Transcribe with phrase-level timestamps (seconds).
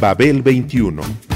[0.00, 1.35] Babel 21.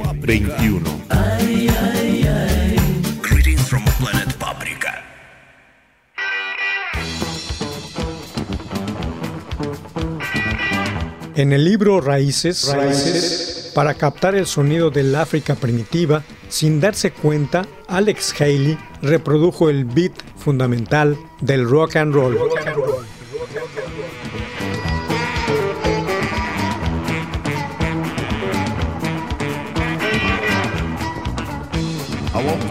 [0.21, 0.83] 21.
[3.23, 5.03] Greetings from planet Paprika.
[11.35, 18.35] En el libro Raíces, para captar el sonido del África primitiva, sin darse cuenta, Alex
[18.39, 22.37] Haley reprodujo el beat fundamental del rock and roll.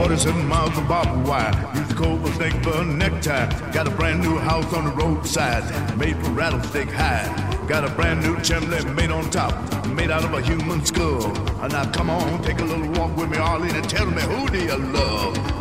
[0.01, 1.53] 47 miles of barbed wire.
[1.75, 3.71] Use the cobra snake for a necktie.
[3.71, 7.69] Got a brand new house on the roadside, made from rattlesnake hide.
[7.69, 9.53] Got a brand new chimney made on top,
[9.89, 11.27] made out of a human skull.
[11.61, 14.49] And now come on, take a little walk with me, Arlene, and tell me who
[14.49, 15.60] do you love?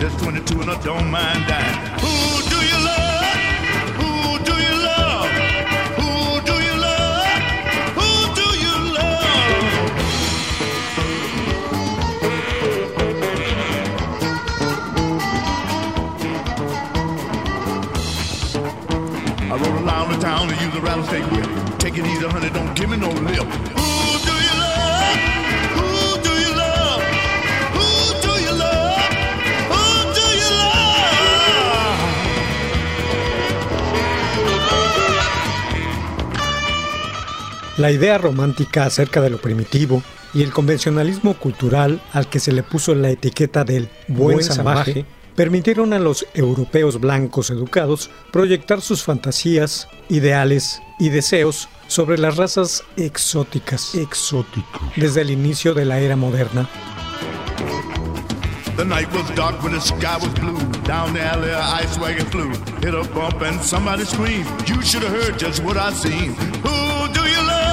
[0.00, 1.91] Just 22 and I don't mind dying.
[37.82, 42.62] La idea romántica acerca de lo primitivo y el convencionalismo cultural al que se le
[42.62, 45.04] puso la etiqueta del buen salvaje
[45.34, 52.84] permitieron a los europeos blancos educados proyectar sus fantasías, ideales y deseos sobre las razas
[52.96, 53.98] exóticas,
[54.94, 56.68] desde el inicio de la era moderna.
[58.76, 60.56] The night was dark when the sky was blue.
[60.84, 62.50] Down the alley, a ice wagon flew.
[62.80, 64.46] Hit a bump and somebody screamed.
[64.66, 66.34] You should have heard just what I seen.
[66.62, 67.71] Who do you love?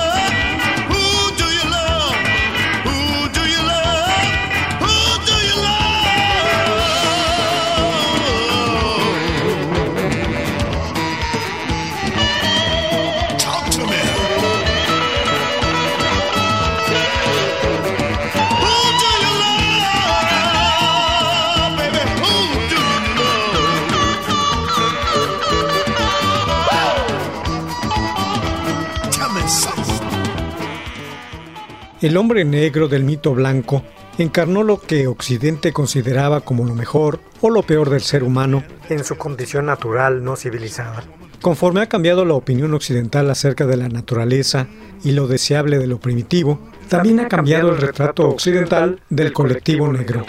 [32.02, 33.84] El hombre negro del mito blanco
[34.18, 39.04] encarnó lo que Occidente consideraba como lo mejor o lo peor del ser humano en
[39.04, 41.04] su condición natural no civilizada.
[41.42, 44.68] Conforme ha cambiado la opinión occidental acerca de la naturaleza
[45.04, 50.26] y lo deseable de lo primitivo, también ha cambiado el retrato occidental del colectivo negro.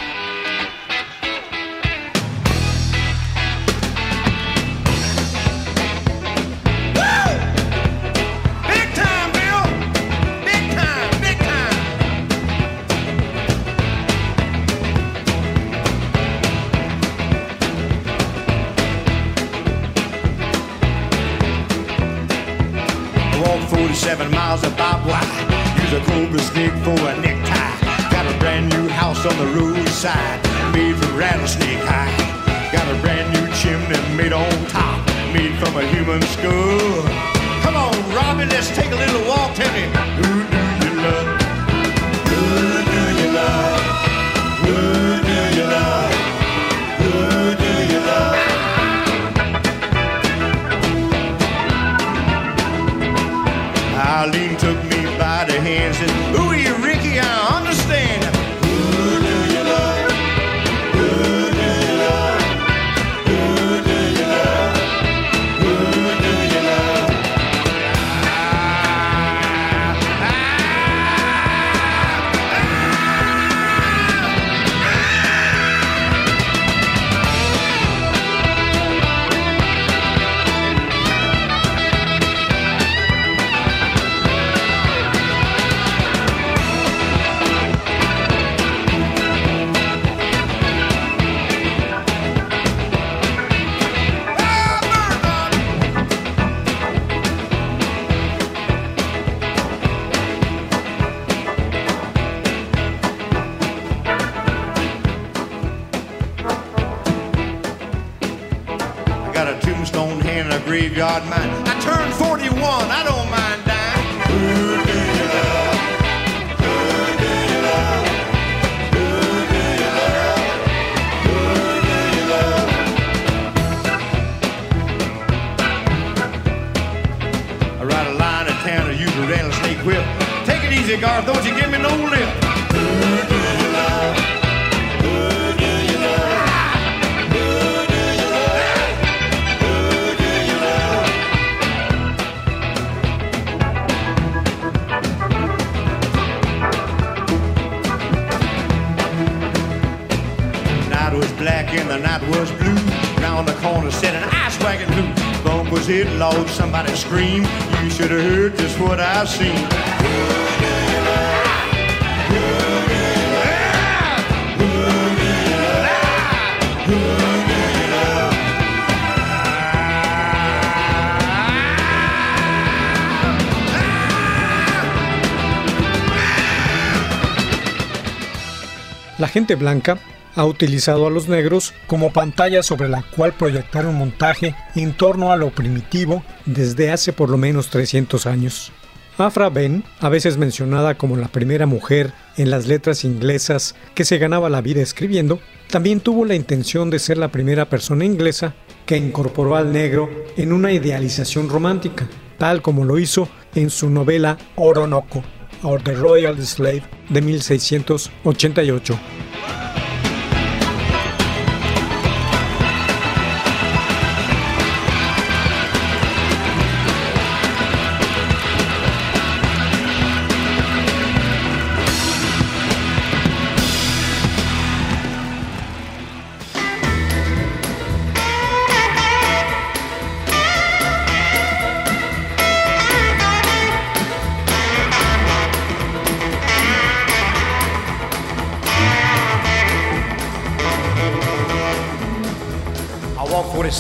[179.21, 179.99] La gente blanca
[180.35, 185.31] ha utilizado a los negros como pantalla sobre la cual proyectar un montaje en torno
[185.31, 188.73] a lo primitivo desde hace por lo menos 300 años.
[189.21, 194.19] Afra Ben, a veces mencionada como la primera mujer en las letras inglesas que se
[194.19, 195.41] ganaba la vida escribiendo,
[195.71, 198.55] también tuvo la intención de ser la primera persona inglesa
[198.87, 202.09] que incorporó al negro en una idealización romántica,
[202.39, 205.23] tal como lo hizo en su novela Oronoco,
[205.63, 208.99] or The Royal Slave de 1688.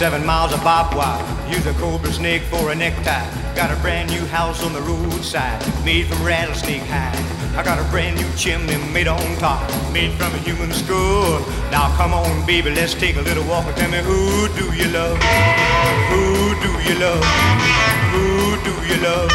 [0.00, 1.20] 47 miles of barbed wire.
[1.50, 3.28] Use a cobra snake for a necktie.
[3.54, 7.14] Got a brand new house on the roadside, made from rattlesnake hide.
[7.54, 9.60] I got a brand new chimney made on top,
[9.92, 11.40] made from a human skull.
[11.70, 14.88] Now come on, baby, let's take a little walk and tell me who do you
[14.88, 15.18] love?
[16.08, 17.22] Who do you love?
[18.16, 19.30] Who do you love?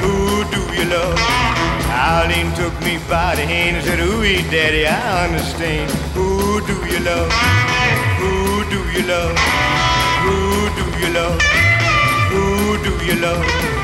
[0.00, 1.18] Who do you love?
[1.92, 5.90] Eileen took me by the hand and said, Ooh, daddy, I understand.
[6.16, 7.30] Who do you love?
[8.16, 9.73] Who do you love?
[10.76, 11.40] Do you love?
[12.30, 13.83] Who do you love?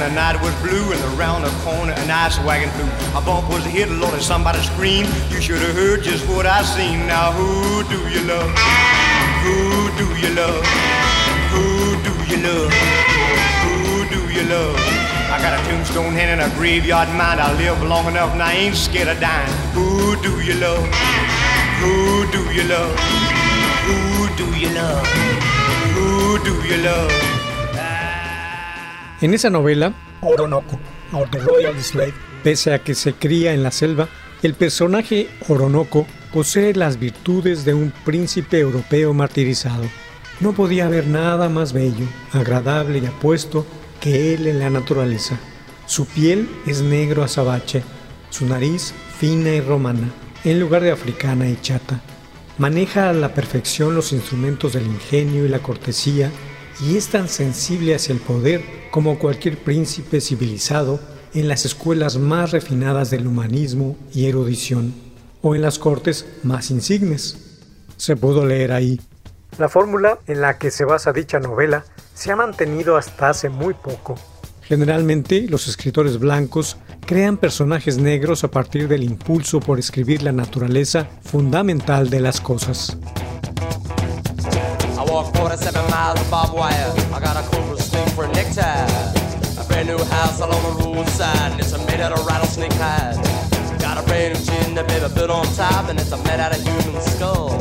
[0.00, 2.88] And the night was blue, and around the corner an ice wagon flew.
[3.18, 5.08] A bump was hit, Lord, and somebody screamed.
[5.30, 7.06] You should have heard just what I seen.
[7.06, 8.50] Now who do you love?
[9.44, 10.64] Who do you love?
[11.52, 11.64] Who
[12.06, 12.72] do you love?
[13.64, 14.76] Who do you love?
[15.28, 17.40] I got a tombstone hand and a graveyard mind.
[17.40, 19.52] I live long enough and I ain't scared of dying.
[19.76, 20.84] Who do you love?
[21.80, 22.96] Who do you love?
[23.84, 25.06] Who do you love?
[25.94, 27.39] Who do you love?
[29.20, 30.78] En esa novela, Oronoco,
[31.12, 34.08] or The Royal Slave, pese a que se cría en la selva,
[34.42, 39.84] el personaje Oronoco posee las virtudes de un príncipe europeo martirizado.
[40.40, 43.66] No podía haber nada más bello, agradable y apuesto
[44.00, 45.38] que él en la naturaleza.
[45.84, 47.82] Su piel es negro azabache,
[48.30, 50.08] su nariz fina y romana,
[50.44, 52.00] en lugar de africana y chata.
[52.56, 56.30] Maneja a la perfección los instrumentos del ingenio y la cortesía
[56.82, 61.00] y es tan sensible hacia el poder como cualquier príncipe civilizado
[61.34, 64.94] en las escuelas más refinadas del humanismo y erudición,
[65.42, 67.58] o en las cortes más insignes.
[67.96, 69.00] Se pudo leer ahí.
[69.58, 71.84] La fórmula en la que se basa dicha novela
[72.14, 74.16] se ha mantenido hasta hace muy poco.
[74.62, 81.08] Generalmente, los escritores blancos crean personajes negros a partir del impulso por escribir la naturaleza
[81.22, 82.96] fundamental de las cosas.
[85.40, 86.92] I 47 miles of barbed wire.
[87.14, 88.84] I got a cobra snake for a necktie.
[89.58, 92.74] A brand new house all on the roadside, and it's a made out of rattlesnake
[92.74, 93.16] hide.
[93.80, 96.54] Got a brand new chin that baby built on top, and it's a made out
[96.54, 97.58] of human skull.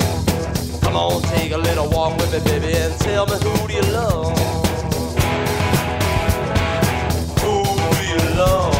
[0.81, 3.81] Come on, take a little walk with me, baby, and tell me who do you
[3.93, 4.37] love?
[7.39, 7.63] Who
[7.95, 8.75] do you love?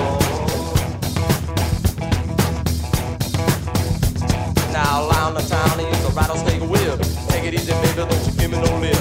[4.74, 6.70] Now, around the town, he's a rattlesnake
[7.54, 8.96] it easy, baby, don't you give me no lip.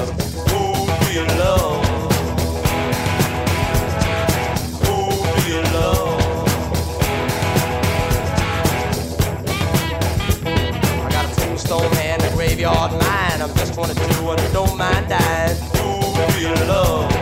[0.49, 0.63] Who
[1.05, 1.85] do you love?
[4.85, 4.97] Who
[5.35, 6.21] do you love?
[11.05, 13.43] I got a tombstone a graveyard mind.
[13.43, 15.57] I'm just 22 and I don't mind dying.
[15.77, 17.18] Who do you love?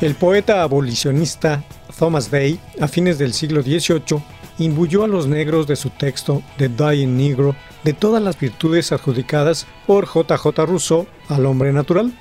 [0.00, 1.64] El poeta abolicionista
[1.98, 4.22] Thomas Day, a fines del siglo XVIII,
[4.60, 9.66] imbuyó a los negros de su texto The Dying Negro de todas las virtudes adjudicadas
[9.88, 10.66] por J.J.
[10.66, 12.12] Rousseau al hombre natural.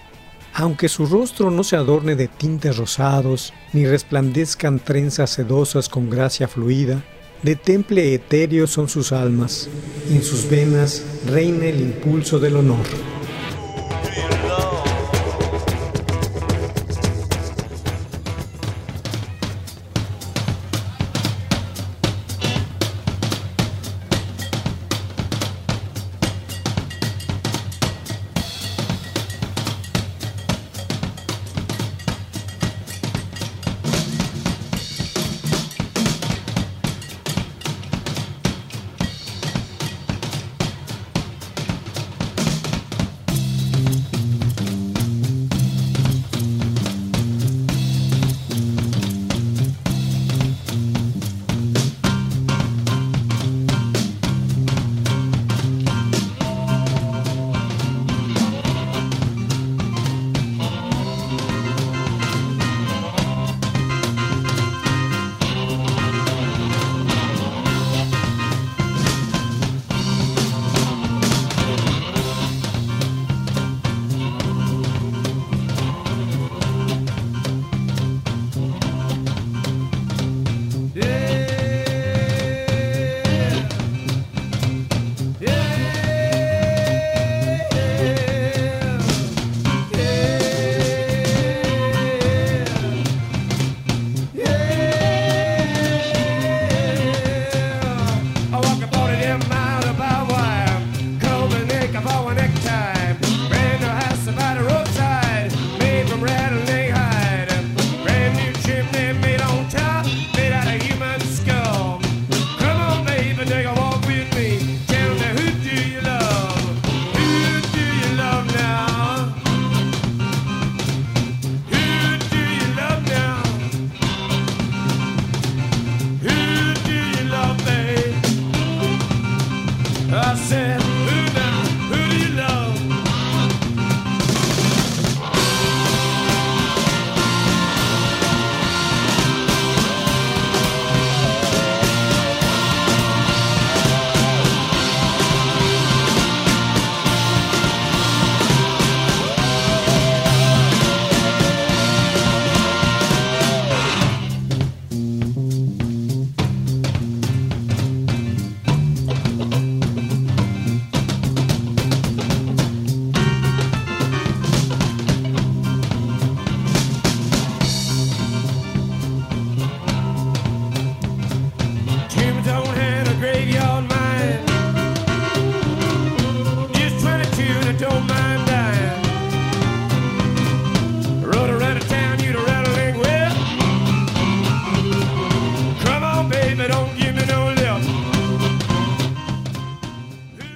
[0.56, 6.48] Aunque su rostro no se adorne de tintes rosados, ni resplandezcan trenzas sedosas con gracia
[6.48, 7.04] fluida,
[7.44, 9.70] de temple etéreo son sus almas,
[10.10, 13.17] y en sus venas reina el impulso del honor.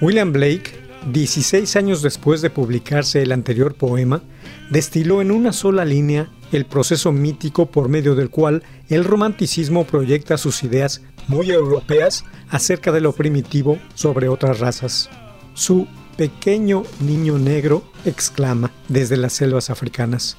[0.02, 0.72] William Blake,
[1.12, 4.20] 16 años después de publicarse el anterior poema,
[4.68, 10.38] destiló en una sola línea el proceso mítico por medio del cual el romanticismo proyecta
[10.38, 15.08] sus ideas muy europeas acerca de lo primitivo sobre otras razas.
[15.54, 20.36] Su pequeño niño negro exclama desde las selvas africanas,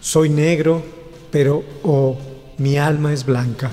[0.00, 0.82] Soy negro,
[1.30, 2.18] pero oh,
[2.58, 3.70] mi alma es blanca.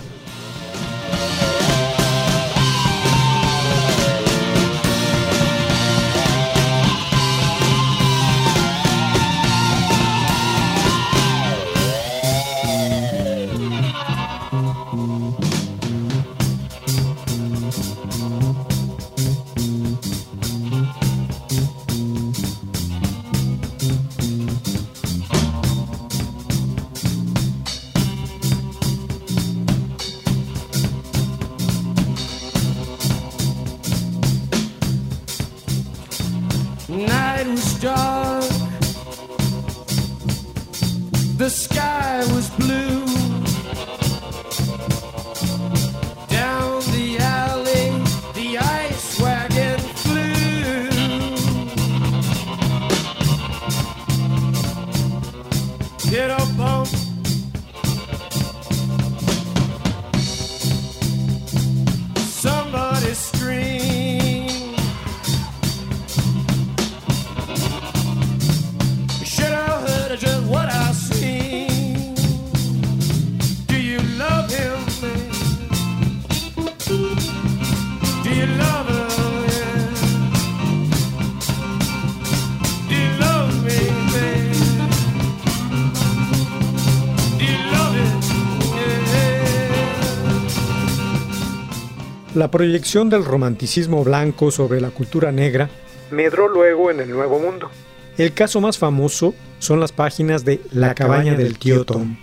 [92.34, 95.70] La proyección del romanticismo blanco sobre la cultura negra
[96.12, 97.70] medró luego en el Nuevo Mundo.
[98.17, 102.15] El caso más famoso son las páginas de La, cabaña, del tío Tom.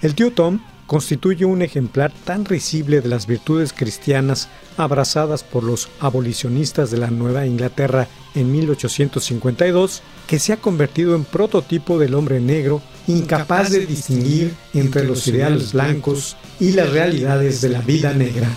[0.00, 5.90] El tío Tom constituye un ejemplar tan risible de las virtudes cristianas abrazadas por los
[6.00, 12.40] abolicionistas de la Nueva Inglaterra en 1852 que se ha convertido en prototipo del hombre
[12.40, 18.48] negro incapaz de distinguir entre los ideales blancos y las realidades de la vida negra.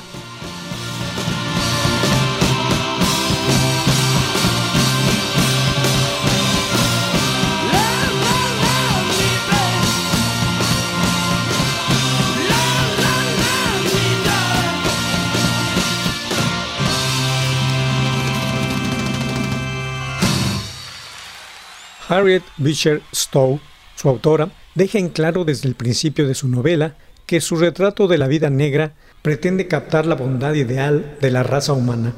[22.13, 23.59] Harriet Beecher Stowe,
[23.95, 26.95] su autora, deja en claro desde el principio de su novela
[27.25, 31.73] que su retrato de la vida negra pretende captar la bondad ideal de la raza
[31.73, 32.13] humana.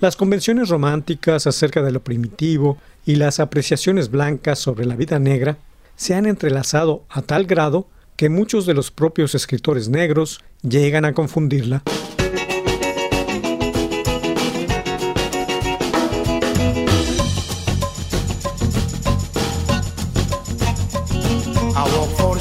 [0.00, 5.58] Las convenciones románticas acerca de lo primitivo y las apreciaciones blancas sobre la vida negra
[5.96, 11.12] se han entrelazado a tal grado que muchos de los propios escritores negros llegan a
[11.12, 11.82] confundirla.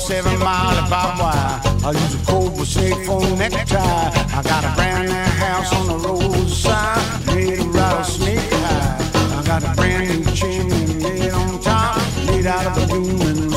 [0.06, 1.62] Seven mile barbed wire.
[1.84, 3.80] I use a cobra snake for necktie.
[3.80, 9.02] I got a brand new house on the roadside, made of rattlesnake hide.
[9.34, 13.50] I got a brand new chimney made on top, made out of a human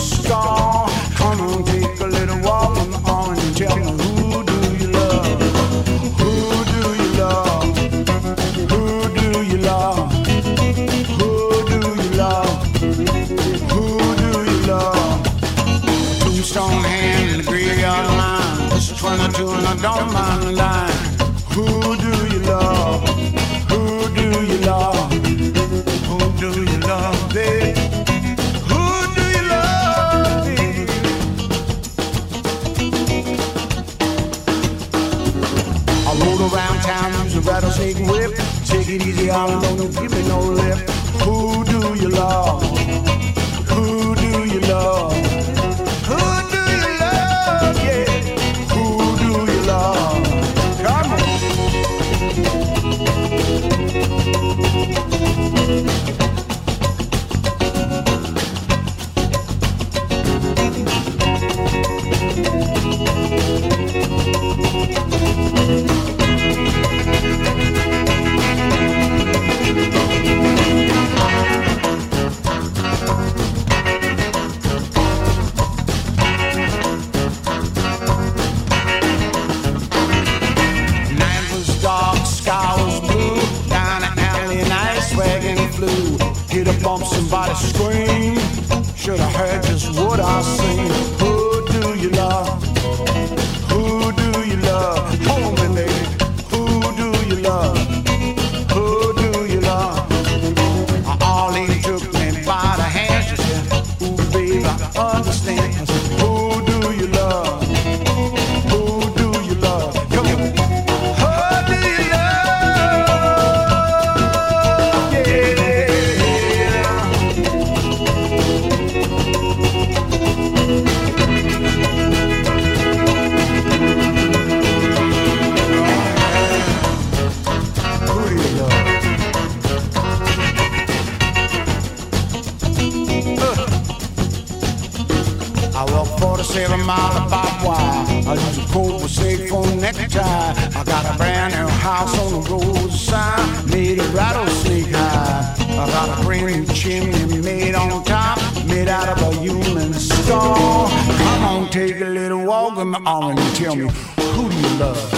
[139.98, 140.54] necktie.
[140.78, 145.56] I got a brand new house on the roadside, made of rattlesnake hide.
[145.61, 150.88] I got a brand new chimney made on top, made out of a human skull.
[150.88, 153.88] Come on, take a little walk with me on and tell me,
[154.34, 155.12] who do you love?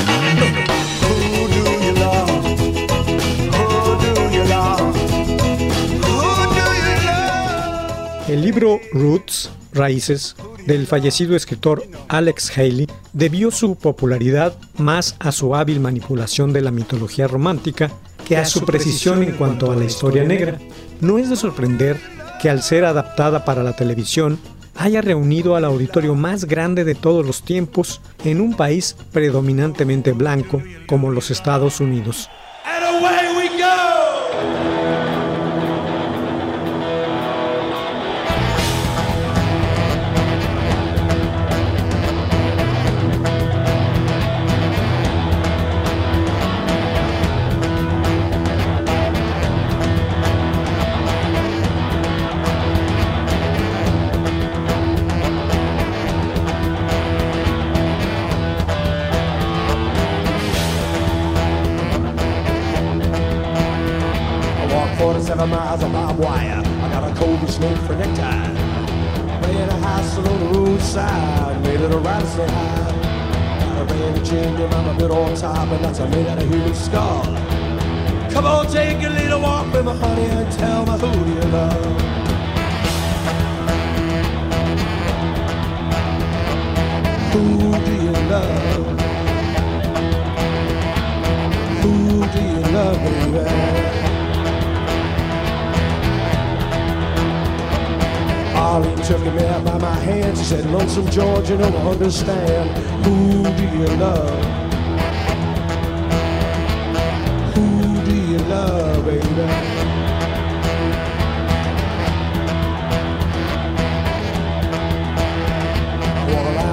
[1.03, 2.29] Who do you love?
[3.55, 3.69] Who
[4.05, 4.95] do you love?
[6.07, 8.29] Who do you love?
[8.29, 10.35] El libro Roots, Raíces,
[10.71, 16.71] del fallecido escritor Alex Haley, debió su popularidad más a su hábil manipulación de la
[16.71, 17.91] mitología romántica
[18.25, 20.61] que a su precisión en cuanto a la historia negra.
[21.01, 21.99] No es de sorprender
[22.41, 24.39] que al ser adaptada para la televisión,
[24.77, 30.63] haya reunido al auditorio más grande de todos los tiempos en un país predominantemente blanco
[30.87, 32.31] como los Estados Unidos.
[80.51, 82.01] Tell me who you love.
[87.33, 87.45] Who
[87.87, 89.01] do you love?
[91.83, 91.93] Who
[92.33, 93.71] do you love, baby?
[98.57, 100.37] Arlene took me out by my hand.
[100.39, 102.71] She said, Lonesome George, you don't understand.
[103.05, 104.45] Who do you love?
[107.55, 109.80] Who do you love, baby?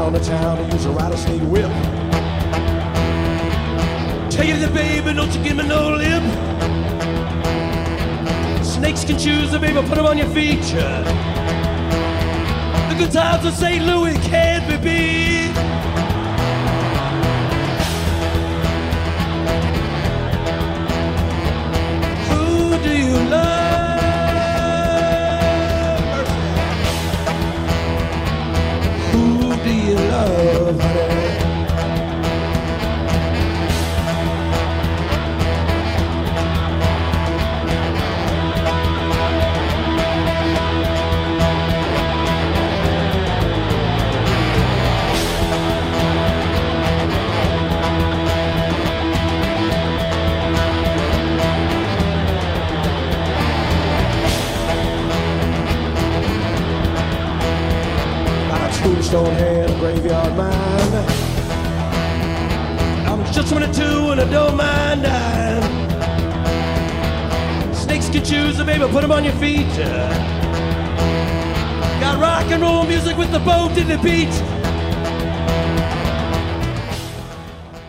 [0.08, 1.70] Around the town and use a rattlesnake whip.
[4.32, 6.24] Take it the baby, don't you give me no lip.
[8.64, 11.04] Snakes can choose the baby, put them on your feature.
[12.90, 13.84] The good times of St.
[13.86, 15.97] Louis can't be beat.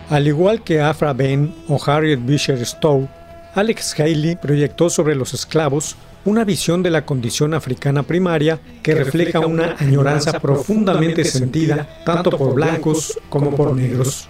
[0.09, 3.07] Al igual que Afra Ben o Harriet Beecher Stowe,
[3.53, 9.39] Alex Haley proyectó sobre los esclavos una visión de la condición africana primaria que refleja
[9.39, 14.27] una añoranza profundamente sentida tanto por blancos como por negros.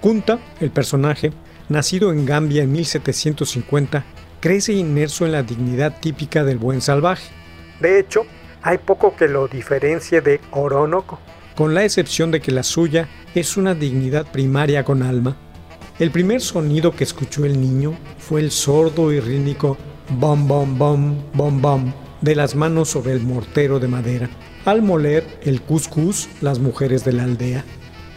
[0.00, 1.32] Kunta, el personaje,
[1.68, 4.04] nacido en Gambia en 1750,
[4.40, 7.30] crece inmerso en la dignidad típica del buen salvaje.
[7.78, 8.26] De hecho,
[8.62, 11.20] hay poco que lo diferencie de Oronoco,
[11.56, 15.36] con la excepción de que la suya es una dignidad primaria con alma.
[15.98, 19.76] El primer sonido que escuchó el niño fue el sordo y rítmico
[20.18, 24.30] bom bom bom bom bom de las manos sobre el mortero de madera.
[24.64, 27.64] Al moler el cuscús las mujeres de la aldea.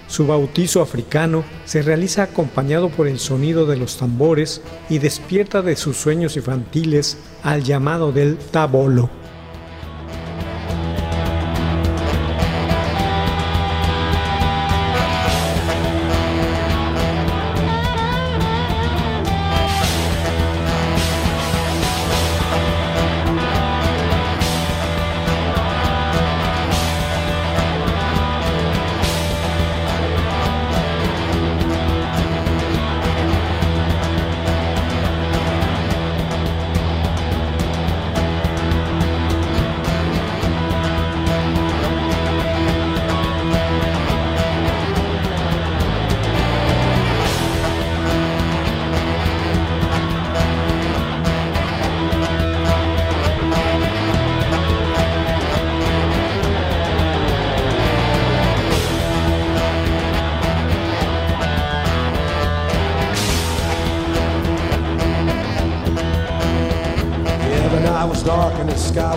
[0.07, 5.75] Su bautizo africano se realiza acompañado por el sonido de los tambores y despierta de
[5.75, 9.09] sus sueños infantiles al llamado del tabolo.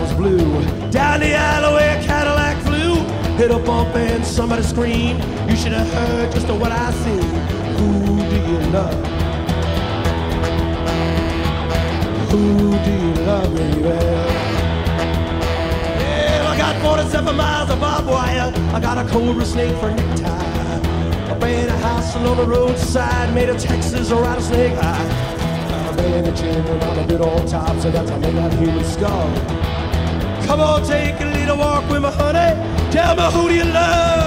[0.07, 0.89] Was blue.
[0.91, 2.95] Down the alleyway, a Cadillac flew.
[3.37, 5.23] Hit a bump and somebody screamed.
[5.49, 7.21] You should have heard just what I seen.
[7.77, 8.93] Who do you love?
[12.31, 13.87] Who do you love, baby?
[16.47, 18.51] I got 47 miles of barbed wire.
[18.73, 20.27] I got a cobra snake for necktie.
[20.27, 25.37] I ran a house along the roadside, made of Texas rattlesnake high.
[25.87, 29.67] I ran a gym on a bit on top, so that's how that human skull.
[30.47, 32.51] Come on, take a little walk with me, honey.
[32.91, 34.17] Tell me who do you love?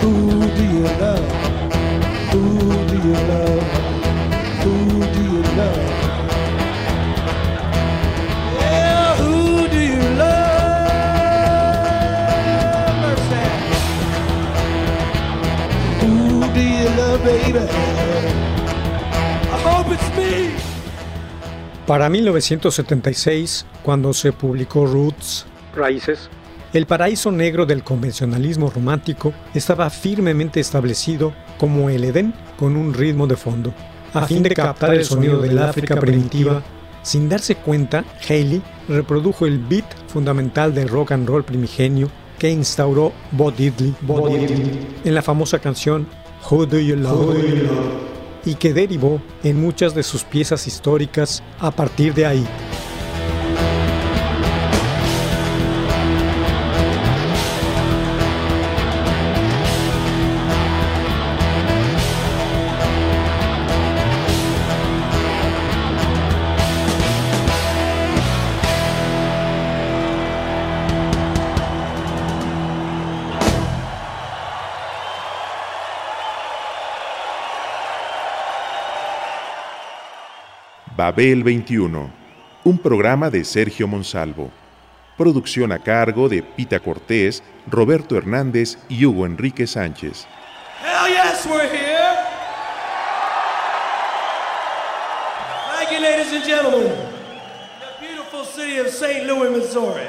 [0.00, 0.12] Who
[0.56, 1.32] do you love?
[2.32, 3.84] Who do you love?
[4.64, 5.93] who do you love?
[16.54, 17.58] Do you love, baby?
[19.52, 20.54] I hope it's me.
[21.86, 26.30] Para 1976, cuando se publicó Roots, Raíces,
[26.72, 33.26] el paraíso negro del convencionalismo romántico estaba firmemente establecido como el Edén con un ritmo
[33.26, 33.74] de fondo.
[34.14, 36.62] A fin de captar el sonido del África primitiva,
[37.02, 43.12] sin darse cuenta, Haley reprodujo el beat fundamental del rock and roll primigenio que instauró
[43.32, 43.94] Bo Diddley,
[45.04, 46.06] en la famosa canción
[46.50, 47.36] Who Do You Love?
[48.46, 52.46] y que derivó en muchas de sus piezas históricas a partir de ahí.
[80.96, 82.08] Babel 21,
[82.62, 84.52] un programa de Sergio Monsalvo.
[85.18, 90.24] Producción a cargo de Pita Cortés, Roberto Hernández y Hugo Enrique Sánchez.
[90.80, 92.14] Hell yes, we're here.
[95.74, 96.92] Thank you, ladies and gentlemen.
[97.80, 99.26] The beautiful city of St.
[99.26, 100.06] Louis, Missouri.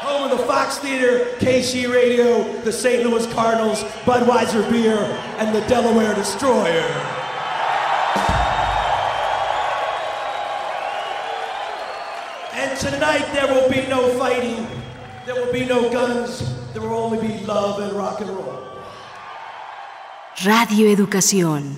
[0.00, 3.04] Home of the Fox Theater, KC Radio, the St.
[3.04, 4.96] Louis Cardinals, Budweiser Beer,
[5.36, 7.21] and the Delaware Destroyer.
[12.82, 14.66] Tonight there will be no fighting,
[15.24, 16.42] there will be no guns,
[16.72, 18.58] there will only be love and rock and roll.
[20.44, 21.76] Radio Educación